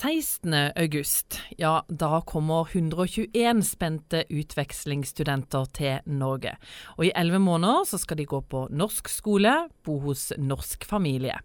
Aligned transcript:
16. 0.00 0.54
august, 0.76 1.36
ja 1.58 1.82
da 1.88 2.22
kommer 2.24 2.70
121 2.72 3.58
spente 3.68 4.22
utvekslingsstudenter 4.32 5.66
til 5.76 6.06
Norge. 6.08 6.54
Og 6.96 7.04
i 7.04 7.10
elleve 7.12 7.42
måneder 7.44 7.84
så 7.90 8.00
skal 8.00 8.16
de 8.16 8.24
gå 8.30 8.40
på 8.40 8.62
norsk 8.72 9.10
skole, 9.12 9.52
bo 9.84 9.98
hos 10.06 10.30
norsk 10.40 10.86
familie. 10.88 11.36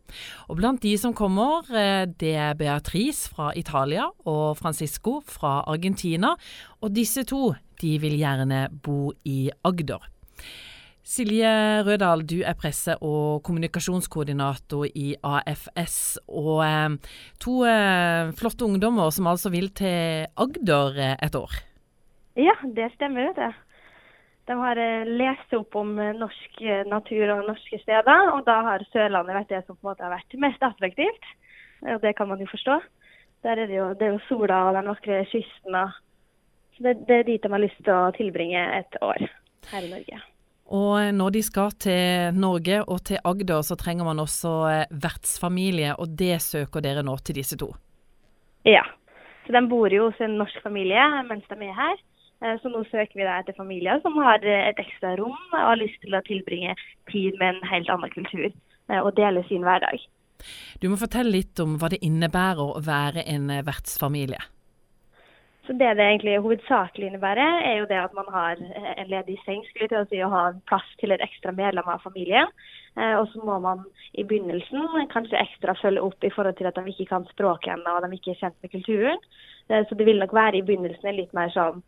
Og 0.48 0.62
blant 0.62 0.80
de 0.86 0.94
som 1.02 1.12
kommer, 1.14 1.68
eh, 1.68 2.06
det 2.08 2.32
er 2.32 2.56
Beatrice 2.56 3.28
fra 3.28 3.52
Italia 3.60 4.08
og 4.24 4.56
Francisco 4.58 5.20
fra 5.28 5.66
Argentina. 5.68 6.38
Og 6.80 6.96
disse 6.96 7.26
to, 7.28 7.54
de 7.82 7.98
vil 8.00 8.16
gjerne 8.16 8.70
bo 8.72 9.12
i 9.26 9.50
Agder. 9.66 10.00
Silje 11.06 11.50
Rødahl, 11.86 12.24
du 12.26 12.40
er 12.42 12.56
presse- 12.58 12.96
og 12.98 13.44
kommunikasjonskoordinator 13.46 14.88
i 14.98 15.12
AFS. 15.22 16.18
Og 16.26 16.64
eh, 16.66 16.96
to 17.38 17.60
eh, 17.70 18.32
flotte 18.40 18.66
ungdommer 18.66 19.14
som 19.14 19.30
altså 19.30 19.52
vil 19.54 19.70
til 19.78 20.26
Agder 20.34 20.98
eh, 20.98 21.14
et 21.28 21.38
år. 21.38 21.54
Ja, 22.42 22.58
det 22.66 22.90
stemmer. 22.96 23.38
det. 23.38 23.52
De 24.50 24.58
har 24.58 24.82
lest 25.06 25.54
opp 25.58 25.78
om 25.78 25.96
norsk 25.96 26.60
natur 26.90 27.32
og 27.38 27.48
norske 27.48 27.80
steder, 27.82 28.34
og 28.34 28.44
da 28.46 28.60
har 28.66 28.84
Sørlandet 28.92 29.40
vært 29.40 29.54
det 29.54 29.64
som 29.66 29.78
på 29.78 29.86
en 29.86 29.94
måte 29.94 30.06
har 30.06 30.14
vært 30.14 30.38
mest 30.42 30.62
attraktivt. 30.62 31.34
Og 31.86 32.02
det 32.02 32.14
kan 32.18 32.30
man 32.30 32.42
jo 32.42 32.50
forstå. 32.50 32.82
Der 33.46 33.62
er 33.62 33.70
det 33.70 33.78
jo, 33.78 33.92
det 33.94 34.06
er 34.06 34.16
jo 34.18 34.28
sola 34.28 34.68
og 34.68 34.78
den 34.78 34.90
vakre 34.90 35.26
kysten. 35.32 35.82
Og, 35.86 35.98
det, 36.78 36.98
det 37.08 37.20
er 37.22 37.28
dit 37.30 37.42
de 37.42 37.54
har 37.54 37.62
lyst 37.62 37.82
til 37.82 37.94
å 37.94 38.14
tilbringe 38.18 38.72
et 38.82 39.04
år 39.06 39.30
her 39.72 39.86
i 39.86 39.94
Norge. 39.94 40.26
Og 40.74 41.14
når 41.14 41.36
de 41.36 41.42
skal 41.46 41.74
til 41.78 42.34
Norge 42.34 42.80
og 42.90 43.04
til 43.06 43.22
Agder, 43.24 43.62
så 43.62 43.78
trenger 43.78 44.08
man 44.08 44.20
også 44.20 44.54
eh, 44.72 44.88
vertsfamilie, 44.90 45.94
og 46.02 46.18
det 46.18 46.42
søker 46.42 46.82
dere 46.82 47.04
nå 47.06 47.18
til 47.22 47.38
disse 47.38 47.58
to? 47.58 47.70
Ja. 48.66 48.82
Så 49.46 49.54
de 49.54 49.62
bor 49.70 49.94
jo 49.94 50.08
hos 50.08 50.22
en 50.26 50.40
norsk 50.40 50.58
familie 50.64 51.04
mens 51.30 51.46
de 51.52 51.60
er 51.68 51.78
her. 51.78 52.02
Eh, 52.42 52.58
så 52.64 52.72
nå 52.74 52.82
søker 52.90 53.14
vi 53.14 53.28
etter 53.30 53.58
familier 53.58 54.02
som 54.02 54.18
har 54.26 54.42
eh, 54.42 54.72
et 54.72 54.82
ekstra 54.82 55.14
rom 55.22 55.38
og 55.54 55.60
har 55.60 55.78
lyst 55.78 56.02
til 56.02 56.18
å 56.18 56.24
tilbringe 56.26 56.74
tid 57.14 57.38
med 57.38 57.54
en 57.54 57.70
helt 57.70 57.92
annen 57.94 58.14
kultur 58.14 58.50
og 58.86 59.16
dele 59.18 59.42
sin 59.48 59.64
hverdag. 59.66 60.02
Du 60.78 60.92
må 60.92 60.98
fortelle 61.02 61.32
litt 61.34 61.58
om 61.62 61.80
hva 61.82 61.90
det 61.90 62.04
innebærer 62.06 62.62
å 62.62 62.82
være 62.86 63.24
en 63.34 63.48
vertsfamilie. 63.66 64.38
Så 65.66 65.74
Det 65.74 65.94
det 65.98 66.06
egentlig 66.06 66.42
hovedsakelig 66.46 67.08
innebærer, 67.08 67.62
er 67.70 67.78
jo 67.80 67.86
det 67.90 67.98
at 67.98 68.14
man 68.14 68.28
har 68.30 68.52
eh, 68.52 68.92
en 69.02 69.08
ledig 69.10 69.38
seng 69.46 69.64
skulle 69.66 69.88
til 69.90 69.98
å 69.98 70.06
si, 70.10 70.20
og 70.22 70.30
ha 70.30 70.44
plass 70.70 70.86
til 71.02 71.12
et 71.12 71.24
ekstra 71.26 71.54
medlem 71.58 71.88
av 71.90 72.04
familien. 72.06 72.52
Eh, 72.98 73.16
og 73.18 73.26
så 73.32 73.42
må 73.42 73.58
man 73.64 73.82
i 74.14 74.24
begynnelsen 74.24 75.10
kanskje 75.14 75.42
ekstra 75.42 75.74
følge 75.82 76.04
opp 76.06 76.24
i 76.24 76.30
forhold 76.36 76.60
til 76.60 76.70
at 76.70 76.78
de 76.78 76.94
ikke 76.94 77.10
kan 77.10 77.26
språket 77.32 77.74
ennå 77.74 77.96
og 77.96 78.06
de 78.06 78.20
ikke 78.20 78.36
er 78.36 78.42
kjent 78.44 78.62
med 78.62 78.74
kulturen. 78.76 79.26
Eh, 79.70 79.82
så 79.90 79.98
det 79.98 80.06
vil 80.06 80.22
nok 80.22 80.38
være 80.38 80.62
i 80.62 80.66
begynnelsen 80.70 81.18
litt 81.18 81.34
mer 81.34 81.50
sånn 81.56 81.82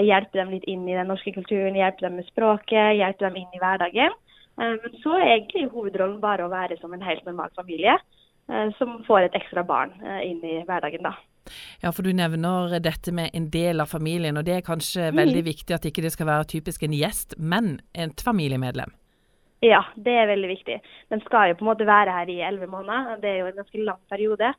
hjelpe 0.00 0.38
dem 0.38 0.54
litt 0.54 0.64
inn 0.70 0.86
i 0.88 0.96
den 0.96 1.10
norske 1.10 1.34
kulturen, 1.34 1.74
hjelpe 1.76 2.06
dem 2.06 2.14
med 2.16 2.30
språket, 2.30 2.94
hjelpe 2.96 3.26
dem 3.26 3.42
inn 3.42 3.50
i 3.52 3.60
hverdagen. 3.60 4.14
Men 4.56 4.96
så 5.02 5.18
er 5.18 5.34
egentlig 5.34 5.66
hovedrollen 5.74 6.22
bare 6.22 6.46
å 6.46 6.52
være 6.52 6.78
som 6.80 6.94
en 6.94 7.04
helt 7.04 7.26
normal 7.26 7.52
familie 7.58 7.98
som 8.78 8.96
får 9.04 9.26
et 9.26 9.36
ekstra 9.42 9.66
barn 9.66 9.92
inn 10.24 10.40
i 10.40 10.62
hverdagen, 10.64 11.04
da. 11.04 11.12
Ja, 11.84 11.90
for 11.92 12.06
du 12.06 12.14
nevner 12.16 12.78
dette 12.80 13.12
med 13.12 13.34
en 13.36 13.50
del 13.52 13.82
av 13.82 13.90
familien, 13.92 14.38
og 14.40 14.46
det 14.46 14.54
er 14.56 14.62
kanskje 14.64 15.10
mm. 15.10 15.18
veldig 15.20 15.40
viktig 15.44 15.74
at 15.76 15.84
ikke 15.84 16.04
det 16.06 16.14
skal 16.14 16.30
være 16.30 16.46
typisk 16.54 16.86
en 16.86 16.94
gjest, 16.96 17.34
men 17.36 17.74
et 17.92 18.22
familiemedlem? 18.24 18.94
Ja, 19.64 19.82
det 19.96 20.14
er 20.16 20.30
veldig 20.30 20.48
viktig. 20.48 20.78
Den 21.12 21.20
skal 21.26 21.50
jo 21.50 21.58
på 21.58 21.66
en 21.66 21.70
måte 21.74 21.88
være 21.88 22.14
her 22.16 22.32
i 22.32 22.38
elleve 22.48 22.70
måneder. 22.72 23.18
Det 23.20 23.28
er 23.30 23.36
jo 23.42 23.50
en 23.50 23.60
ganske 23.60 23.84
lang 23.84 24.00
periode. 24.08 24.54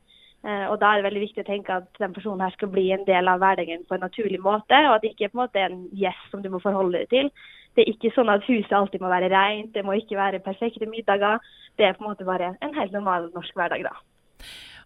Eh, 0.46 0.64
og 0.70 0.78
Da 0.78 0.92
er 0.92 1.00
det 1.00 1.08
veldig 1.08 1.24
viktig 1.24 1.42
å 1.42 1.48
tenke 1.48 1.80
at 1.80 1.98
den 1.98 2.14
personen 2.14 2.46
her 2.46 2.54
skal 2.54 2.70
bli 2.70 2.86
en 2.94 3.02
del 3.08 3.30
av 3.30 3.42
hverdagen 3.42 3.82
på 3.88 3.98
en 3.98 4.06
naturlig 4.06 4.38
måte, 4.42 4.78
og 4.86 4.94
at 4.94 5.02
det 5.02 5.14
ikke 5.16 5.32
på 5.32 5.40
en 5.40 5.42
måte 5.42 5.62
er 5.62 5.74
en 5.74 5.84
gjest 5.98 6.30
som 6.30 6.46
du 6.46 6.50
må 6.52 6.62
forholde 6.62 7.02
deg 7.02 7.10
til. 7.10 7.30
Det 7.74 7.82
er 7.82 7.90
ikke 7.90 8.14
sånn 8.14 8.30
at 8.30 8.46
huset 8.46 8.72
alltid 8.72 9.02
må 9.02 9.10
være 9.10 9.32
rent, 9.34 9.74
det 9.74 9.82
må 9.84 9.98
ikke 9.98 10.18
være 10.18 10.44
perfekte 10.46 10.86
middager. 10.86 11.42
Det 11.74 11.90
er 11.90 11.98
på 11.98 12.06
en 12.06 12.12
måte 12.12 12.28
bare 12.28 12.54
en 12.62 12.78
helt 12.78 12.94
normal 12.94 13.32
norsk 13.34 13.58
hverdag, 13.58 13.90
da. 13.90 13.98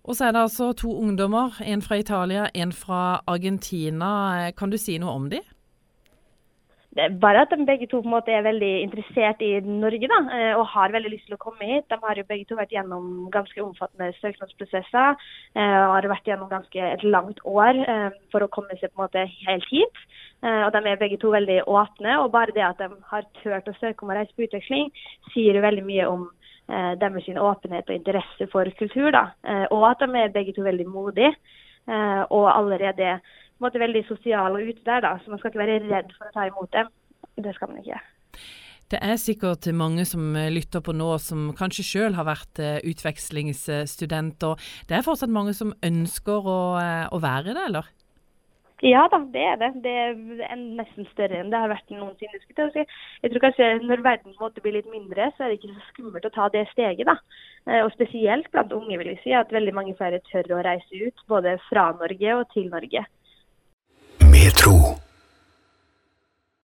Og 0.05 0.16
så 0.16 0.27
er 0.27 0.33
det 0.33 0.41
altså 0.41 0.72
to 0.72 0.91
ungdommer, 0.97 1.61
en 1.61 1.83
fra 1.83 1.94
Italia, 2.00 2.49
en 2.55 2.72
fra 2.72 3.21
Argentina. 3.27 4.50
Kan 4.56 4.71
du 4.71 4.78
si 4.81 4.99
noe 4.99 5.12
om 5.12 5.31
dem? 5.31 5.44
Det 6.91 7.03
er 7.05 7.12
bare 7.22 7.44
at 7.44 7.53
de 7.55 7.66
begge 7.66 7.87
to 7.87 8.00
på 8.00 8.09
en 8.09 8.15
måte 8.16 8.33
er 8.34 8.43
veldig 8.43 8.71
interessert 8.83 9.43
i 9.47 9.50
Norge 9.62 10.09
da, 10.11 10.16
eh, 10.34 10.55
og 10.59 10.65
har 10.72 10.91
veldig 10.91 11.12
lyst 11.12 11.28
til 11.28 11.37
å 11.37 11.43
komme 11.44 11.69
hit. 11.69 11.87
De 11.87 11.99
har 12.03 12.19
jo 12.19 12.25
begge 12.27 12.49
to 12.49 12.59
vært 12.59 12.75
gjennom 12.75 13.28
ganske 13.31 13.62
omfattende 13.62 14.09
søknadsprosesser 14.16 15.12
eh, 15.15 15.77
og 15.84 15.94
har 15.94 16.09
vært 16.11 16.27
gjennom 16.32 16.50
ganske 16.50 16.88
et 16.88 17.05
langt 17.06 17.38
år 17.47 17.78
eh, 17.84 18.09
for 18.34 18.43
å 18.43 18.50
komme 18.50 18.75
seg 18.81 18.91
på 18.91 18.99
en 18.99 19.05
måte 19.05 19.22
helt 19.47 19.71
hit. 19.71 20.03
Og 20.41 20.71
De 20.72 20.81
er 20.88 20.97
begge 20.97 21.19
to 21.21 21.28
veldig 21.34 21.59
åpne. 21.69 22.15
og 22.22 22.31
Bare 22.32 22.55
det 22.56 22.62
at 22.65 22.78
de 22.81 22.87
har 23.11 23.27
turt 23.43 23.67
å 23.69 23.75
søke 23.77 24.06
om 24.06 24.09
å 24.09 24.15
reise 24.17 24.32
på 24.32 24.47
utveksling, 24.47 24.87
sier 25.34 25.59
jo 25.59 25.61
veldig 25.61 25.84
mye 25.84 26.06
om 26.09 26.22
deres 27.00 27.28
åpenhet 27.28 27.91
og 27.91 27.97
interesse 27.97 28.47
for 28.53 28.70
kultur. 28.78 29.10
Da. 29.14 29.25
Eh, 29.44 29.66
og 29.70 29.91
at 29.91 30.04
de 30.04 30.08
er 30.19 30.32
begge 30.34 30.54
to 30.56 30.64
veldig 30.66 30.86
modige 30.88 31.32
eh, 31.88 32.22
og 32.31 32.47
allerede 32.53 33.19
måte, 33.60 33.82
veldig 33.82 34.06
sosiale 34.08 34.60
og 34.60 34.70
ute 34.70 34.84
der. 34.86 35.04
Da. 35.06 35.16
Så 35.20 35.31
man 35.31 35.38
skal 35.38 35.53
ikke 35.53 35.64
være 35.64 35.82
redd 35.91 36.16
for 36.16 36.31
å 36.31 36.34
ta 36.34 36.48
imot 36.48 36.72
dem. 36.72 36.91
Det 37.41 37.54
skal 37.56 37.72
man 37.72 37.82
ikke. 37.82 38.00
Det 38.91 38.98
er 39.06 39.16
sikkert 39.22 39.69
mange 39.75 40.03
som 40.08 40.34
lytter 40.50 40.82
på 40.82 40.92
nå 40.97 41.12
som 41.22 41.53
kanskje 41.54 41.84
selv 41.86 42.19
har 42.19 42.26
vært 42.26 42.58
utvekslingsstudent. 42.58 42.91
utvekslingsstudenter. 42.91 44.70
Det 44.88 44.97
er 44.97 45.06
fortsatt 45.06 45.31
mange 45.31 45.54
som 45.54 45.70
ønsker 45.87 46.42
å, 46.42 46.60
eh, 46.81 47.06
å 47.06 47.20
være 47.22 47.54
det, 47.54 47.62
eller? 47.69 47.87
Ja 48.83 49.03
da, 49.13 49.19
det 49.35 49.43
er 49.45 49.59
det. 49.61 49.71
Det 49.85 49.93
er 49.93 50.57
nesten 50.57 51.09
større 51.11 51.41
enn 51.41 51.51
det 51.53 51.59
har 51.61 51.69
vært 51.73 51.93
noensinne. 51.93 52.41
Jeg, 52.49 52.87
tror 53.29 53.43
kanskje 53.45 53.69
Når 53.85 54.05
verden 54.07 54.37
måtte 54.41 54.65
bli 54.65 54.73
litt 54.79 54.89
mindre, 54.93 55.29
så 55.37 55.45
er 55.45 55.53
det 55.53 55.61
ikke 55.61 55.75
så 55.75 55.91
skummelt 55.91 56.25
å 56.25 56.33
ta 56.33 56.49
det 56.55 56.65
steget. 56.73 57.05
da. 57.07 57.19
Eh, 57.69 57.83
og 57.85 57.93
Spesielt 57.93 58.49
blant 58.55 58.73
unge 58.73 58.97
vil 58.97 59.13
jeg 59.13 59.21
si, 59.25 59.37
at 59.37 59.53
veldig 59.53 59.77
mange 59.77 59.97
flere 60.01 60.23
tør 60.33 60.57
å 60.57 60.65
reise 60.65 61.05
ut, 61.05 61.27
både 61.29 61.59
fra 61.69 61.91
Norge 62.01 62.35
og 62.39 62.49
til 62.55 62.73
Norge. 62.73 63.05
Metro. 64.33 65.09